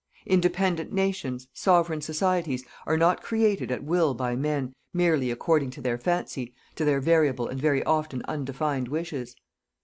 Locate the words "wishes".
8.87-9.35